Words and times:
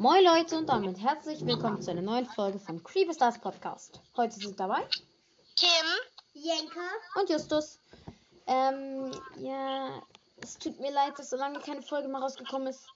Moin 0.00 0.22
Leute 0.22 0.56
und 0.56 0.68
damit 0.68 0.96
herzlich 1.00 1.44
willkommen 1.44 1.82
zu 1.82 1.90
einer 1.90 2.02
neuen 2.02 2.24
Folge 2.24 2.60
von 2.60 2.80
Creepy 2.84 3.12
Stars 3.12 3.36
Podcast. 3.40 4.00
Heute 4.16 4.32
sind 4.36 4.60
dabei 4.60 4.86
Kim, 5.56 5.86
Jenke. 6.34 6.78
und 7.16 7.28
Justus. 7.28 7.80
Ähm, 8.46 9.10
ja, 9.38 10.00
es 10.40 10.56
tut 10.56 10.78
mir 10.78 10.92
leid, 10.92 11.18
dass 11.18 11.30
so 11.30 11.36
lange 11.36 11.58
keine 11.58 11.82
Folge 11.82 12.06
mehr 12.06 12.20
rausgekommen 12.20 12.68
ist. 12.68 12.86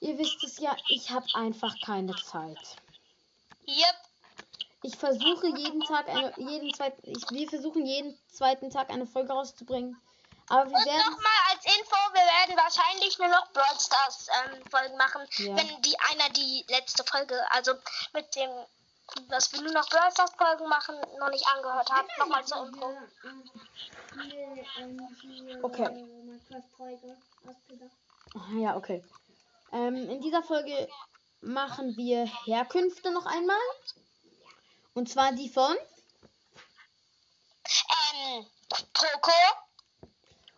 Ihr 0.00 0.18
wisst 0.18 0.42
es 0.42 0.58
ja, 0.58 0.74
ich 0.88 1.08
habe 1.12 1.26
einfach 1.34 1.72
keine 1.84 2.16
Zeit. 2.16 2.58
yep, 3.68 3.96
Ich 4.82 4.96
versuche 4.96 5.56
jeden 5.56 5.82
Tag 5.82 6.08
eine, 6.08 6.34
jeden 6.36 6.74
zweiten, 6.74 7.00
ich, 7.08 7.30
wir 7.30 7.48
versuchen 7.48 7.86
jeden 7.86 8.18
zweiten 8.26 8.70
Tag 8.70 8.90
eine 8.90 9.06
Folge 9.06 9.32
rauszubringen. 9.32 9.96
Aber 10.48 10.68
wir 10.68 10.78
werden 10.78 11.12
nochmal 11.12 11.45
Info, 11.78 11.96
wir 12.12 12.20
werden 12.20 12.56
wahrscheinlich 12.56 13.18
nur 13.18 13.28
noch 13.28 13.52
Brawl 13.52 13.78
Stars 13.80 14.28
ähm, 14.44 14.62
Folgen 14.70 14.96
machen, 14.96 15.22
Ja. 15.38 15.56
wenn 15.56 15.82
die 15.82 15.96
einer 16.10 16.28
die 16.30 16.64
letzte 16.68 17.04
Folge, 17.04 17.40
also 17.50 17.72
mit 18.12 18.34
dem, 18.34 18.50
dass 19.28 19.52
wir 19.52 19.60
nur 19.62 19.72
noch 19.72 19.88
Brawl 19.88 20.10
Stars 20.12 20.32
Folgen 20.36 20.68
machen, 20.68 20.96
noch 21.18 21.30
nicht 21.30 21.46
angehört 21.48 21.90
hat. 21.90 22.06
Nochmal 22.18 22.44
zur 22.44 22.66
Info. 22.66 22.96
Okay. 25.62 26.06
Ja, 28.54 28.76
okay. 28.76 29.04
Ähm, 29.72 30.08
in 30.10 30.20
dieser 30.20 30.42
Folge 30.42 30.88
machen 31.40 31.96
wir 31.96 32.24
Herkünfte 32.44 33.10
noch 33.10 33.26
einmal. 33.26 33.56
Und 34.94 35.08
zwar 35.10 35.32
die 35.32 35.48
von 35.48 35.76
Ähm, 38.14 38.46
Poco, 38.94 39.32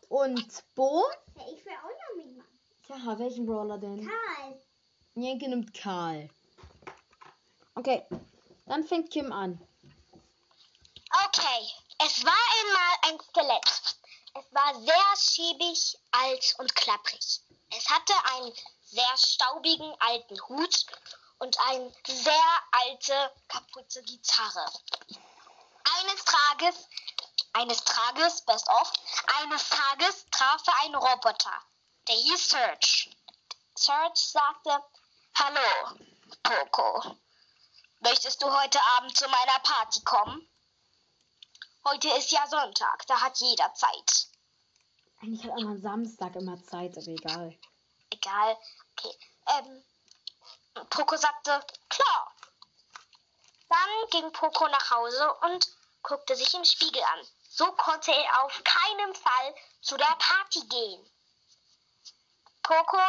und 0.09 0.75
Bo. 0.75 1.05
Ich 1.35 1.65
will 1.65 1.73
auch 1.73 2.17
noch 2.17 2.25
mitmachen. 2.25 3.07
Ja, 3.07 3.19
welchen 3.19 3.47
Brawler 3.47 3.79
denn? 3.79 4.07
Karl. 4.07 4.61
Jenke 5.15 5.49
nimmt 5.49 5.75
Karl. 5.75 6.31
Okay, 7.75 8.05
dann 8.67 8.85
fängt 8.85 9.11
Kim 9.11 9.33
an. 9.33 9.61
Okay, 11.27 11.69
es 12.05 12.25
war 12.25 12.33
einmal 12.61 12.97
ein 13.03 13.21
Skelett. 13.21 13.97
Es 14.35 14.55
war 14.55 14.81
sehr 14.81 15.17
schäbig, 15.17 15.99
alt 16.13 16.55
und 16.59 16.75
klapprig. 16.75 17.41
Es 17.77 17.89
hatte 17.89 18.13
einen 18.35 18.53
sehr 18.83 19.17
staubigen 19.17 19.93
alten 20.01 20.41
Hut 20.49 20.87
und 21.39 21.59
eine 21.69 21.93
sehr 22.07 22.63
alte 22.71 23.33
kaputte 23.49 24.03
Gitarre. 24.03 24.65
Eines 26.01 26.25
Tages, 26.25 26.89
eines 27.53 27.83
Tages, 27.85 28.43
best 28.43 28.69
of, 28.69 28.93
eines 29.41 29.69
Tages 29.69 30.27
traf 30.31 30.63
er 30.67 30.85
einen 30.85 30.95
Roboter. 30.95 31.63
Der 32.07 32.15
hieß 32.15 32.49
Serge. 32.49 33.11
Serge 33.77 34.13
sagte, 34.15 34.83
Hallo, 35.35 35.99
Poco. 36.43 37.17
Möchtest 38.01 38.43
du 38.43 38.47
heute 38.47 38.81
Abend 38.97 39.17
zu 39.17 39.29
meiner 39.29 39.59
Party 39.61 40.03
kommen? 40.05 40.49
Heute 41.85 42.09
ist 42.11 42.31
ja 42.33 42.47
Sonntag, 42.49 43.07
da 43.07 43.21
hat 43.21 43.39
jeder 43.39 43.73
Zeit. 43.75 44.29
Eigentlich 45.21 45.45
hat 45.45 45.61
man 45.61 45.81
Samstag 45.81 46.37
immer 46.37 46.63
Zeit, 46.65 46.97
aber 46.97 47.09
egal. 47.09 47.59
Egal. 48.11 48.59
Okay. 48.97 49.17
Ähm, 49.47 49.85
Poco 50.91 51.17
sagte, 51.17 51.65
klar. 51.89 52.33
Dann 53.69 54.11
ging 54.11 54.33
Poco 54.33 54.69
nach 54.69 54.91
Hause 54.91 55.35
und 55.43 55.67
guckte 56.03 56.37
sich 56.37 56.55
im 56.55 56.65
Spiegel 56.65 57.03
an. 57.03 57.27
So 57.59 57.73
konnte 57.73 58.13
er 58.13 58.45
auf 58.45 58.63
keinen 58.63 59.15
Fall 59.17 59.55
zu 59.83 59.97
der 59.97 60.17
Party 60.17 60.61
gehen. 60.69 61.11
Poco 62.63 63.01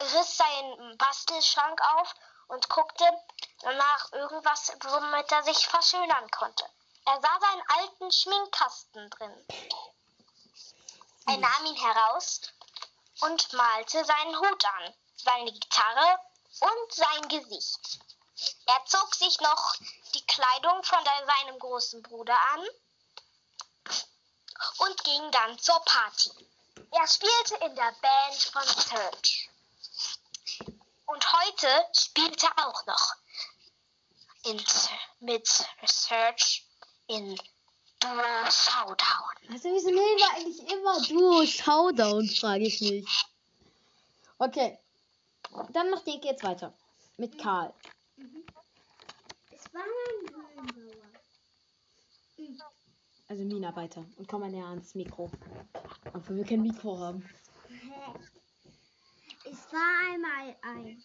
riss 0.00 0.36
seinen 0.36 0.96
Bastelschrank 0.96 1.80
auf 1.96 2.14
und 2.46 2.68
guckte 2.68 3.04
nach 3.64 4.12
irgendwas, 4.12 4.72
womit 4.82 5.32
er 5.32 5.42
sich 5.42 5.66
verschönern 5.66 6.30
konnte. 6.30 6.64
Er 7.04 7.20
sah 7.20 7.40
seinen 7.40 7.62
alten 7.68 8.12
Schminkkasten 8.12 9.10
drin. 9.10 9.46
Er 11.26 11.38
nahm 11.38 11.66
ihn 11.66 11.74
heraus 11.74 12.42
und 13.22 13.52
malte 13.54 14.04
seinen 14.04 14.38
Hut 14.38 14.64
an, 14.64 14.94
seine 15.16 15.50
Gitarre 15.50 16.20
und 16.60 16.92
sein 16.92 17.28
Gesicht. 17.28 17.98
Er 18.66 18.84
zog 18.86 19.12
sich 19.16 19.40
noch 19.40 19.74
die 20.14 20.26
Kleidung 20.28 20.84
von 20.84 21.04
seinem 21.04 21.58
großen 21.58 22.02
Bruder 22.04 22.38
an 22.54 22.68
und 24.78 25.04
ging 25.04 25.30
dann 25.30 25.58
zur 25.58 25.80
Party. 25.84 26.30
Er 26.90 27.06
spielte 27.06 27.64
in 27.64 27.74
der 27.74 27.94
Band 28.00 28.34
von 28.52 28.62
Serge. 28.62 29.48
Und 31.06 31.32
heute 31.32 31.68
spielt 31.92 32.42
er 32.42 32.66
auch 32.66 32.86
noch 32.86 33.14
in, 34.44 34.60
mit 35.20 35.46
Serge 35.84 36.62
in 37.06 37.36
Duo 38.00 38.50
Showdown. 38.50 39.52
Also, 39.52 39.68
wieso 39.70 39.88
nehmen 39.88 40.18
wir 40.18 40.34
eigentlich 40.34 40.72
immer 40.72 41.00
Duo 41.02 41.46
Showdown, 41.46 42.28
frage 42.28 42.66
ich 42.66 42.80
mich. 42.80 43.06
Okay. 44.38 44.78
Dann 45.70 45.90
macht 45.90 46.06
Jenke 46.06 46.28
jetzt 46.28 46.42
weiter. 46.42 46.72
Mit 47.16 47.38
Karl. 47.38 47.72
Es 49.50 49.72
war 49.72 49.82
ein 49.82 49.88
Höhlenbauer. 49.88 50.52
Also 53.32 53.44
Minenarbeiter. 53.44 54.04
Und 54.18 54.28
komm 54.28 54.42
mal 54.42 54.50
näher 54.50 54.66
ans 54.66 54.94
Mikro. 54.94 55.30
Obwohl 56.12 56.36
wir 56.36 56.44
kein 56.44 56.60
Mikro 56.60 56.98
haben. 56.98 57.24
Es 59.46 59.72
war 59.72 60.12
einmal 60.12 60.54
ein 60.60 61.02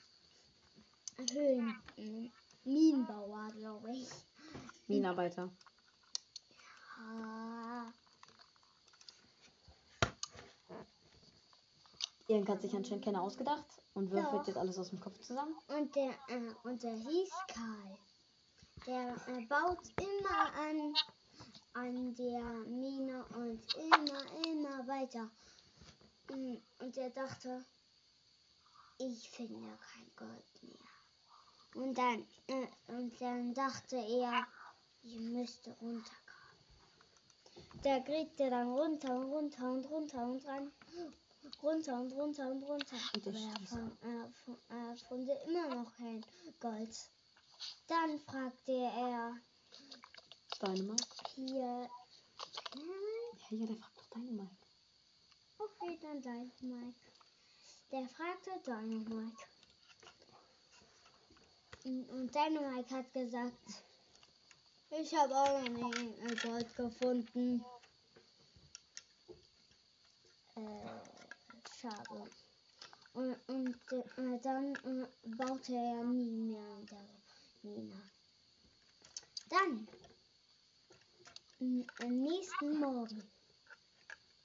Höhlen 1.32 1.82
äh, 1.96 2.30
Minenbauer, 2.66 3.48
glaube 3.58 3.94
ich. 3.94 4.10
Minenarbeiter. 4.88 5.50
Ah, 7.00 7.86
Jenke 12.28 12.52
hat 12.52 12.62
sich 12.62 12.76
anscheinend 12.76 13.06
keiner 13.06 13.22
ausgedacht 13.22 13.82
und 13.94 14.12
würfelt 14.12 14.42
Doch. 14.42 14.48
jetzt 14.48 14.58
alles 14.58 14.78
aus 14.78 14.90
dem 14.90 15.00
Kopf 15.00 15.18
zusammen. 15.22 15.56
Und 15.70 15.96
der, 15.96 16.09
äh, 16.28 16.54
und 16.64 16.84
der 16.84 16.94
hieß 16.94 17.30
Karl. 17.48 17.98
Der 18.86 19.16
äh, 19.30 19.46
baut 19.46 19.80
immer 19.98 20.54
an, 20.56 20.94
an 21.78 22.16
der 22.16 22.42
Mine 22.66 23.24
und 23.36 23.62
immer, 23.76 24.46
immer 24.46 24.88
weiter. 24.88 25.30
Mm, 26.30 26.56
Und 26.80 26.98
er 26.98 27.12
dachte, 27.12 27.64
ich 28.98 29.30
finde 29.30 29.78
kein 29.78 30.12
Gold 30.16 30.64
mehr. 30.64 31.84
Und 31.84 31.96
dann, 31.96 32.26
äh, 32.48 32.68
und 32.88 33.22
dann 33.22 33.54
dachte 33.54 33.96
er, 33.98 34.48
ich 35.04 35.20
müsste 35.20 35.70
runterkommen. 35.80 36.14
Der 37.84 38.02
kriegte 38.02 38.50
dann 38.50 38.70
runter 38.72 39.16
und 39.16 39.32
runter 39.32 39.72
und 39.72 39.86
runter 39.86 40.24
und 40.26 40.46
ran. 40.48 40.72
Runter 41.62 42.02
und 42.02 42.12
runter 42.12 42.52
und 42.52 42.64
runter. 42.64 42.98
Und 43.14 43.28
er 43.28 43.59
fand, 43.68 44.04
er 44.70 44.96
fand 45.08 45.30
immer 45.48 45.76
noch 45.76 45.96
kein 45.96 46.26
Gold. 46.59 47.09
Dann 47.88 48.20
fragte 48.20 48.72
er 48.72 49.38
Dynamite. 50.59 51.16
Hier, 51.38 51.56
Ja, 51.56 51.90
ja, 53.52 53.66
der 53.68 53.75
fragt 53.78 53.98
doch 53.98 54.09
Dynamite. 54.09 54.58
okay, 55.59 56.00
dann 56.02 56.22
Dynamite. 56.22 57.12
Der 57.92 58.08
fragte 58.09 58.59
Dynamite. 58.66 59.38
Und 61.86 62.09
und 62.09 62.36
Dynamite 62.36 62.96
hat 62.96 63.14
gesagt, 63.14 63.84
ich 64.90 65.16
habe 65.16 65.36
auch 65.36 65.62
noch 65.62 65.94
nie 65.94 66.22
ein 66.22 66.36
Gold 66.42 66.76
gefunden. 66.76 67.64
Äh, 70.56 70.88
schade. 71.80 72.30
Und, 73.14 73.36
und 73.47 73.76
äh, 73.92 74.40
dann 74.42 74.76
äh, 74.76 75.08
baute 75.36 75.73
er 75.73 76.03
nie 76.03 76.32
mehr 76.32 76.78
in 76.79 76.85
der 76.88 77.17
Mine. 77.64 78.02
Dann, 79.50 79.88
am 81.59 82.22
nächsten 82.22 82.80
Morgen. 82.80 83.24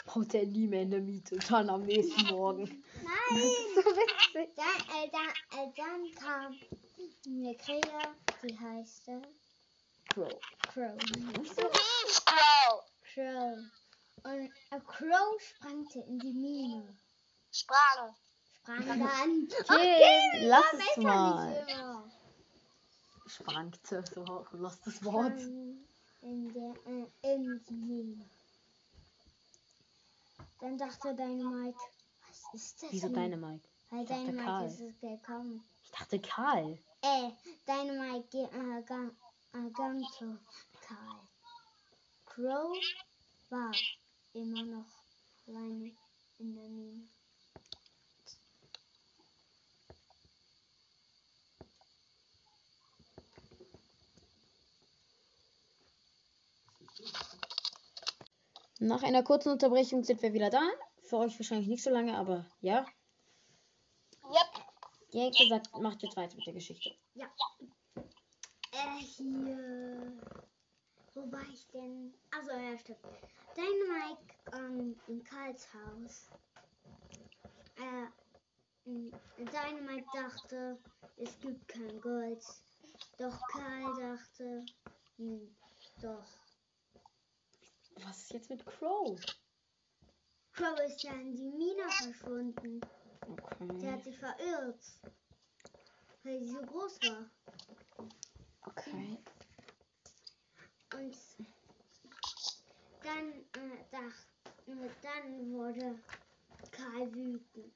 Baut 0.05 0.35
er 0.35 0.47
nie 0.47 0.67
mehr 0.67 0.83
in 0.83 0.91
der 0.91 1.01
Miete. 1.01 1.37
Dann 1.49 1.71
am 1.71 1.83
nächsten 1.83 2.27
Morgen. 2.27 2.85
Nein! 3.03 3.53
so 3.75 3.91
witzig. 3.91 4.51
Dann, 4.57 4.97
äh, 4.97 5.11
dann, 5.11 5.29
äh, 5.61 5.73
dann 5.77 6.11
kam 6.15 6.59
eine 7.27 7.55
Krähe, 7.57 7.83
die 8.43 8.59
heißt 8.59 9.09
äh, 9.09 9.23
Crow. 10.09 10.41
Crow. 10.69 10.97
Crow 12.25 12.85
Crow. 13.15 13.59
Und 14.25 14.51
äh, 14.71 14.81
Crow 14.87 15.41
sprangte 15.41 16.01
in 16.01 16.19
die 16.19 16.33
Mine. 16.33 16.97
sprang. 17.51 18.15
Sprang 18.63 18.87
dann. 18.87 19.49
Okay, 19.65 20.47
lass 20.47 20.65
es 20.73 21.03
mal. 21.03 22.11
Sprangte. 23.27 24.05
So 24.13 24.47
lost 24.53 24.87
das 24.87 25.05
Wort. 25.05 25.41
Sprang 25.41 25.85
In, 26.23 26.53
der, 26.53 26.75
äh, 26.87 27.35
in 27.35 27.65
die 27.69 27.75
Mine. 27.75 28.25
Dann 30.61 30.79
dachte 30.79 31.15
Dynamite, 31.15 31.77
was 32.29 32.55
ist 32.55 32.83
das? 32.83 32.93
Wieso 32.93 33.09
denn? 33.09 33.33
Dynamite? 33.33 33.69
Weil 33.91 34.07
dachte 34.07 34.21
Dynamite 34.27 34.45
Karl. 34.45 34.67
ist 34.69 34.81
es 34.81 35.01
gekommen. 35.01 35.65
Ich 35.83 35.91
dachte 35.91 36.21
Karl. 36.21 36.79
Äh, 37.03 37.31
Dynamite 37.67 38.29
ge- 38.31 38.45
äh, 38.45 38.83
gang, 38.85 39.11
äh, 39.53 39.71
gang 39.73 40.05
zu 40.19 40.39
Karl. 40.81 41.21
Crow 42.27 42.77
war 43.51 43.73
immer 44.33 44.63
noch 44.63 44.87
alleine 45.49 45.93
in 46.39 46.55
der 46.55 46.69
Mine. 46.69 47.09
Nach 58.83 59.05
einer 59.05 59.23
kurzen 59.23 59.53
Unterbrechung 59.53 60.03
sind 60.03 60.21
wir 60.23 60.33
wieder 60.33 60.51
da. 60.51 60.61
Für 61.03 61.19
euch 61.19 61.39
wahrscheinlich 61.39 61.69
nicht 61.69 61.85
so 61.85 61.91
lange, 61.91 62.17
aber 62.19 62.45
ja. 62.61 62.85
Yep. 64.25 64.65
Jenke 65.11 65.47
sagt, 65.47 65.79
macht 65.79 66.03
jetzt 66.03 66.17
weiter 66.17 66.35
mit 66.35 66.45
der 66.45 66.55
Geschichte. 66.55 66.91
Ja. 67.15 67.27
Äh, 68.73 68.99
hier. 68.99 70.13
Wo 71.15 71.31
war 71.31 71.45
ich 71.53 71.65
denn? 71.69 72.13
Also 72.37 72.51
ja, 72.51 72.77
stimmt. 72.77 72.99
Dynamite 73.57 74.21
ähm, 74.53 75.01
in 75.07 75.23
Karls 75.23 75.69
Haus. 75.73 76.29
Äh, 77.77 78.91
m, 78.91 79.13
Dynamite 79.39 80.09
dachte, 80.13 80.77
es 81.19 81.39
gibt 81.39 81.69
kein 81.69 82.01
Gold. 82.01 82.45
Doch 83.17 83.41
Karl 83.47 83.95
dachte, 83.95 84.65
hm, 85.19 85.55
doch. 86.01 86.42
Was 88.01 88.19
ist 88.19 88.33
jetzt 88.33 88.51
mit 88.51 88.65
Crow? 88.67 89.19
Crow 90.53 90.79
ist 90.87 91.03
ja 91.03 91.13
in 91.13 91.35
die 91.35 91.49
Mine 91.51 91.91
verschwunden. 91.99 92.81
Der 92.81 92.91
Okay. 93.31 93.93
hat 93.93 94.05
sich 94.05 94.19
verirrt. 94.19 94.85
Weil 96.25 96.41
sie 96.41 96.49
so 96.53 96.61
groß 96.63 97.03
war. 97.03 97.31
Okay. 98.67 99.19
Und 100.95 101.17
dann, 103.03 103.33
äh, 103.33 103.85
dach, 103.91 104.15
äh, 104.67 104.89
dann 105.03 105.53
wurde 105.53 105.99
Karl 106.71 107.13
wütend. 107.15 107.75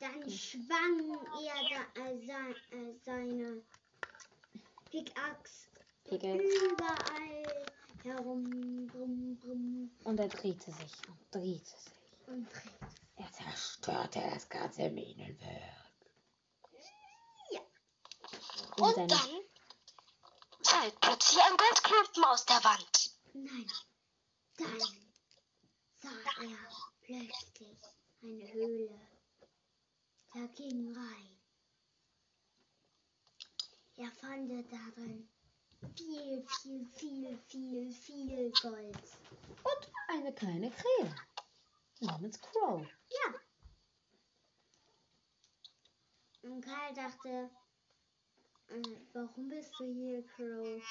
Dann 0.00 0.28
schwang 0.28 0.98
er 1.44 1.94
da, 1.94 2.02
äh, 2.02 2.26
sein, 2.26 2.54
äh, 2.72 2.94
seine 3.04 3.62
Pickaxe 4.90 5.68
Pickaxe. 6.04 6.42
überall 6.42 7.66
herum, 8.04 8.86
brumm, 8.86 9.38
brumm, 9.38 9.90
Und 10.04 10.18
er 10.20 10.28
drehte 10.28 10.72
sich 10.72 10.92
und 11.08 11.18
drehte 11.34 11.64
sich. 11.70 11.92
und 12.26 12.44
drehte. 12.52 12.88
Er 13.16 13.30
zerstörte 13.32 14.20
das 14.20 14.48
ganze 14.48 14.90
Minenwerk. 14.90 15.86
Ja. 17.50 17.60
Und 18.78 18.94
seine- 18.94 19.06
dann 19.06 19.30
fällt 20.62 21.00
plötzlich 21.00 21.42
ein 21.42 21.56
Goldklumpen 21.56 22.24
aus 22.24 22.44
der 22.46 22.64
Wand. 22.64 23.10
Nein, 23.34 23.70
dann 24.56 24.80
sah 26.00 26.42
er 26.42 26.58
plötzlich 27.00 27.78
eine 28.22 28.52
Höhle. 28.52 29.08
Er 30.34 30.48
ging 30.48 30.94
rein. 30.96 31.38
Er 33.96 34.10
fand 34.12 34.50
darin 34.72 35.28
viel, 35.96 36.44
viel, 36.46 36.86
viel, 36.86 37.38
viel, 37.48 37.92
viel 37.92 38.52
Gold. 38.60 38.98
Und 39.64 39.92
eine 40.08 40.32
kleine 40.32 40.70
Krähe. 40.70 41.14
Namens 42.00 42.40
Crow. 42.40 42.86
Ja. 43.10 43.34
Und 46.42 46.60
Karl 46.60 46.92
dachte, 46.94 47.50
äh, 48.68 48.96
warum 49.12 49.48
bist 49.48 49.72
du 49.78 49.84
hier, 49.92 50.26
Crow? 50.26 50.82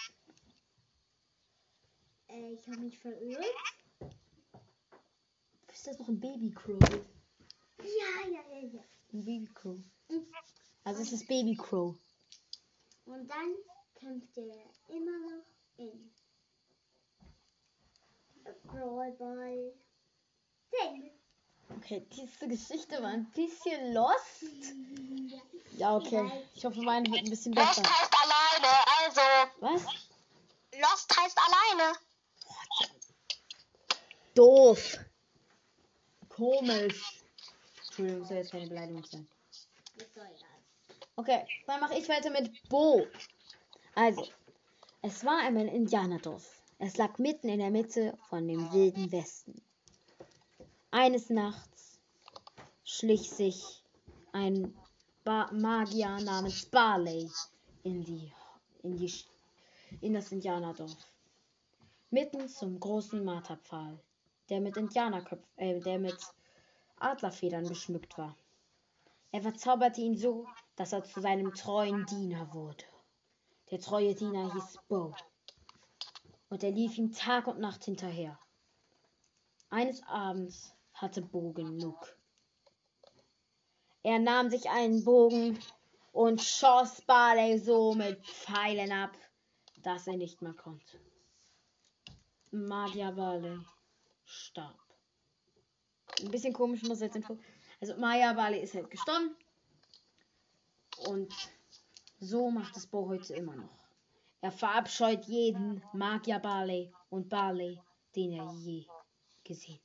Äh, 2.30 2.54
ich 2.54 2.68
habe 2.68 2.80
mich 2.80 2.98
verirrt. 2.98 3.46
Ist 5.74 5.88
das 5.88 6.00
noch 6.00 6.08
ein 6.08 6.20
Baby 6.20 6.52
Crow? 6.52 6.80
Ja, 7.80 8.28
ja, 8.30 8.42
ja, 8.54 8.68
ja. 8.68 8.84
Ein 9.14 9.26
Baby 9.26 9.50
Crow. 9.54 9.78
Also 10.84 11.02
es 11.02 11.12
ist 11.12 11.28
Baby 11.28 11.56
Crow. 11.56 11.96
Und 13.06 13.28
dann 13.28 13.56
kämpfte 14.02 14.42
er 14.42 14.96
immer 14.96 15.20
noch 15.20 15.46
in 15.78 16.12
Brawl 18.64 19.12
Ball. 19.14 19.74
Denn 20.72 21.12
Okay, 21.78 22.06
diese 22.12 22.48
Geschichte 22.48 23.02
war 23.02 23.12
ein 23.12 23.32
bisschen 23.32 23.94
lost. 23.94 24.44
Ja, 25.78 25.96
okay. 25.96 26.30
Ich 26.54 26.66
hoffe, 26.66 26.82
meine 26.82 27.10
wird 27.10 27.24
ein 27.24 27.30
bisschen 27.30 27.54
Lost 27.54 27.78
besser. 27.78 27.90
heißt 27.90 28.14
alleine, 28.24 28.74
also 29.00 29.22
Was? 29.62 29.84
Lost 30.80 31.18
heißt 31.18 31.38
alleine. 31.38 31.98
Doof. 34.36 34.98
Komisch. 36.28 37.22
Entschuldigung, 37.86 38.26
soll 38.26 38.38
jetzt 38.38 38.52
keine 38.52 38.68
Beleidigung 38.68 39.06
sein. 39.06 39.28
Okay, 41.16 41.46
dann 41.68 41.80
mache 41.80 41.98
ich 41.98 42.08
weiter 42.10 42.30
mit 42.32 42.52
Bo. 42.70 43.08
Also, 43.94 44.26
es 45.02 45.26
war 45.26 45.40
einmal 45.40 45.64
ein 45.64 45.76
Indianerdorf. 45.76 46.62
Es 46.80 46.98
lag 46.98 47.18
mitten 47.18 47.50
in 47.50 47.60
der 47.60 47.72
Mitte 47.72 48.18
von 48.30 48.48
dem 48.48 48.72
wilden 48.72 49.12
Westen. 49.12 49.62
Eines 50.92 51.30
Nachts 51.30 52.00
schlich 52.84 53.30
sich 53.30 53.84
ein 54.32 54.74
ba 55.24 55.52
Magier 55.52 56.20
namens 56.22 56.66
Barley 56.66 57.30
in 57.84 58.04
die, 58.04 58.32
in 58.84 58.98
die 58.98 59.12
in 60.00 60.14
das 60.14 60.32
Indianerdorf. 60.32 60.96
Mitten 62.10 62.48
zum 62.48 62.80
großen 62.80 63.24
Marterpfahl, 63.24 64.00
der 64.50 64.62
mit 64.62 64.78
Indianerköpfen, 64.78 65.48
äh, 65.58 65.80
der 65.82 66.00
mit 66.00 66.18
Adlerfedern 66.98 67.68
geschmückt 67.68 68.18
war. 68.18 68.38
Er 69.32 69.42
verzauberte 69.42 70.02
ihn 70.02 70.18
so, 70.18 70.48
dass 70.76 70.94
er 70.94 71.04
zu 71.04 71.20
seinem 71.20 71.54
treuen 71.54 72.06
Diener 72.06 72.54
wurde. 72.54 72.86
Der 73.72 73.80
treue 73.80 74.14
Diener 74.14 74.54
hieß 74.54 74.80
Bo. 74.90 75.16
Und 76.50 76.64
er 76.64 76.72
lief 76.72 76.98
ihm 76.98 77.14
Tag 77.14 77.48
und 77.48 77.60
Nacht 77.60 77.86
hinterher. 77.86 78.38
Eines 79.70 80.04
Abends 80.04 80.76
hatte 80.94 81.22
Bo 81.22 81.54
genug. 81.54 82.18
Er 84.04 84.20
nahm 84.20 84.50
sich 84.50 84.70
einen 84.70 85.06
Bogen 85.06 85.58
und 86.12 86.42
schoss 86.42 87.02
Barley 87.02 87.58
so 87.60 87.94
mit 87.94 88.26
Pfeilen 88.26 88.92
ab, 88.92 89.12
dass 89.78 90.08
er 90.08 90.18
nicht 90.18 90.42
mehr 90.42 90.54
konnte. 90.54 91.00
Magier 92.52 93.14
Barley 93.14 93.58
starb. 94.26 94.78
Ein 96.20 96.32
bisschen 96.32 96.54
komisch 96.54 96.84
muss 96.84 97.00
jetzt 97.00 97.16
Info. 97.16 97.40
Also 97.80 97.96
Maya 97.96 98.34
Barley 98.34 98.60
ist 98.60 98.76
halt 98.76 98.90
gestorben. 98.90 99.36
Und 101.08 101.34
so 102.22 102.52
macht 102.52 102.78
es 102.78 102.88
Bo 102.88 103.08
heute 103.08 103.34
immer 103.34 103.56
noch. 103.56 103.88
Er 104.42 104.52
verabscheut 104.52 105.26
jeden 105.26 105.84
Magier 105.92 106.40
Barley 106.40 106.94
und 107.10 107.30
Barley, 107.30 107.80
den 108.16 108.32
er 108.34 108.52
je 108.54 108.86
gesehen. 109.44 109.82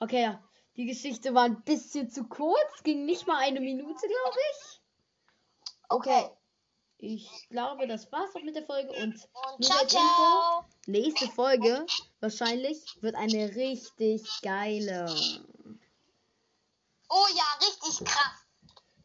Okay, 0.00 0.22
ja. 0.22 0.42
Die 0.76 0.86
Geschichte 0.86 1.34
war 1.34 1.44
ein 1.44 1.62
bisschen 1.64 2.10
zu 2.10 2.24
kurz, 2.24 2.82
ging 2.82 3.04
nicht 3.04 3.26
mal 3.26 3.38
eine 3.38 3.60
Minute, 3.60 4.06
glaube 4.06 4.38
ich. 4.52 4.80
Okay. 5.90 6.30
Ich 6.96 7.28
glaube, 7.50 7.86
das 7.86 8.10
war's 8.10 8.34
auch 8.34 8.42
mit 8.42 8.56
der 8.56 8.64
Folge 8.64 8.90
und 8.90 9.28
Und 9.56 9.64
ciao, 9.64 9.86
ciao. 9.86 10.64
nächste 10.86 11.28
Folge 11.28 11.84
wahrscheinlich 12.20 12.80
wird 13.02 13.16
eine 13.16 13.54
richtig 13.54 14.22
geile. 14.40 15.14
Oh 17.10 17.26
ja, 17.34 17.66
richtig 17.66 18.06
krass. 18.06 18.41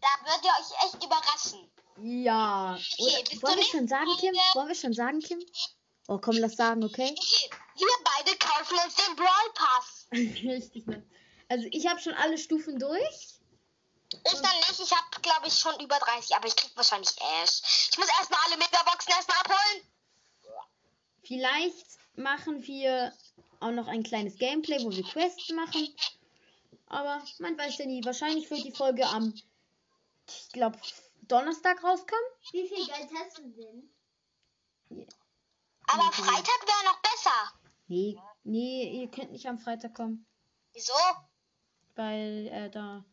Da 0.08 0.32
wird 0.32 0.46
ihr 0.46 0.52
euch 0.52 0.86
echt 0.86 1.04
überraschen. 1.04 1.70
Ja. 2.02 2.76
Okay, 2.76 3.24
Oder, 3.34 3.42
wollen 3.42 3.58
wir 3.58 3.66
schon 3.66 3.88
sagen, 3.88 4.10
Kim? 4.20 4.36
Wollen 4.54 4.68
wir 4.68 4.76
schon 4.76 4.94
sagen, 4.94 5.20
Kim? 5.20 5.40
Oh, 6.08 6.20
komm, 6.20 6.38
lass 6.38 6.56
sagen, 6.56 6.84
okay? 6.84 7.16
Okay, 7.78 7.86
wir 7.86 7.88
beide 8.04 8.38
kaufen 8.40 8.76
uns 8.84 8.96
den 8.96 9.16
Brawl 9.16 9.54
Pass. 9.54 10.08
Richtig, 10.12 10.88
ne? 10.88 11.04
Also 11.48 11.68
ich 11.72 11.86
habe 11.86 12.00
schon 12.00 12.14
alle 12.14 12.40
Stufen 12.40 12.80
durch. 12.80 13.38
Ich 14.12 14.42
dann 14.42 14.56
nicht. 14.56 14.80
Ich 14.80 14.92
habe, 14.92 15.22
glaube 15.22 15.48
ich, 15.48 15.54
schon 15.54 15.80
über 15.80 15.98
30, 16.00 16.36
aber 16.36 16.48
ich 16.48 16.56
krieg 16.56 16.72
wahrscheinlich 16.76 17.12
Ash. 17.44 17.90
Ich 17.92 17.98
muss 17.98 18.08
erstmal 18.18 18.40
alle 18.48 18.58
Megaboxen 18.58 19.12
erstmal 19.12 19.38
abholen. 19.38 19.84
Vielleicht 21.24 21.86
machen 22.16 22.66
wir 22.66 23.14
auch 23.60 23.72
noch 23.72 23.88
ein 23.88 24.04
kleines 24.04 24.38
Gameplay, 24.38 24.84
wo 24.84 24.92
wir 24.92 25.04
Quests 25.04 25.50
machen. 25.50 25.88
Aber 26.88 27.22
man 27.40 27.58
weiß 27.58 27.78
ja 27.80 27.86
nie. 27.86 28.04
Wahrscheinlich 28.06 28.50
wird 28.50 28.64
die 28.64 28.72
Folge 28.72 29.06
am, 29.06 29.34
ich 30.30 30.50
glaube, 30.52 30.78
Donnerstag 31.24 31.84
rauskam. 31.84 32.16
Wie 32.52 32.68
viel 32.68 32.86
Geld 32.86 33.10
hast 33.14 33.38
du 33.38 33.50
denn? 33.50 33.90
Yeah. 34.90 35.08
Aber 35.88 36.12
Freitag 36.12 36.62
wäre 36.66 36.86
noch 36.86 37.02
besser. 37.02 37.52
Nee, 37.88 38.18
nee, 38.44 39.02
ihr 39.02 39.10
könnt 39.10 39.32
nicht 39.32 39.48
am 39.48 39.58
Freitag 39.58 39.94
kommen. 39.94 40.26
Wieso? 40.74 40.94
Weil 41.96 42.48
äh, 42.52 42.70
da 42.70 43.06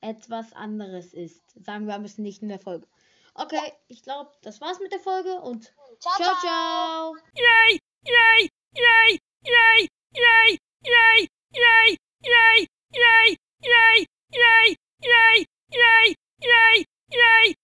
etwas 0.00 0.52
anderes 0.52 1.12
ist. 1.12 1.42
Sagen 1.64 1.86
wir 1.86 1.94
wir 1.94 1.98
müssen 1.98 2.22
nicht 2.22 2.42
in 2.42 2.48
der 2.48 2.58
Folge. 2.58 2.86
Okay, 3.34 3.56
ja. 3.56 3.72
ich 3.88 4.02
glaube, 4.02 4.32
das 4.42 4.60
war's 4.60 4.80
mit 4.80 4.92
der 4.92 5.00
Folge 5.00 5.40
und 5.40 5.74
ciao, 6.00 6.16
ciao. 6.16 6.34
ciao. 6.40 7.16
Yay, 7.34 7.78
yay, 8.02 8.50
yay, 8.72 9.20
yay, 9.42 9.88
yay, 10.14 10.58
yay, 10.82 11.28
yay, 11.52 11.98
yay, 12.22 12.68
yay, 12.92 13.38
yay, 13.60 14.06
yay, 14.32 14.76
yay, 15.02 15.46
yay. 15.70 16.16
Yay! 16.42 16.86
Yay! 17.12 17.56